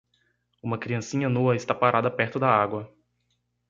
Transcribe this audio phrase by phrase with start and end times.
[0.63, 2.91] Uma criancinha nua está parada perto da água.